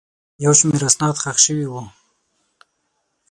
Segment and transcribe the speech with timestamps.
[0.43, 1.83] یو شمېر اسناد ښخ شوي وو.